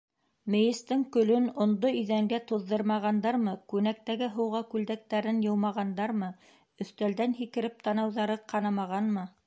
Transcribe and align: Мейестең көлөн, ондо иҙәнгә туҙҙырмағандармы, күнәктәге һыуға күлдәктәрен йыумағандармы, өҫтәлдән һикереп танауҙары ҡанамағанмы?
Мейестең 0.51 1.01
көлөн, 1.15 1.43
ондо 1.65 1.91
иҙәнгә 1.97 2.39
туҙҙырмағандармы, 2.51 3.53
күнәктәге 3.73 4.31
һыуға 4.39 4.63
күлдәктәрен 4.75 5.45
йыумағандармы, 5.47 6.31
өҫтәлдән 6.87 7.41
һикереп 7.43 7.89
танауҙары 7.89 8.43
ҡанамағанмы? 8.55 9.33